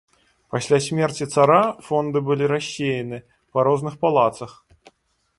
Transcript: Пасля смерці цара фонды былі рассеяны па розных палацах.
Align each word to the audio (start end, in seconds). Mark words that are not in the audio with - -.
Пасля 0.53 0.77
смерці 0.85 1.25
цара 1.33 1.57
фонды 1.89 2.19
былі 2.29 2.45
рассеяны 2.53 3.19
па 3.57 3.67
розных 3.69 3.93
палацах. 4.07 4.51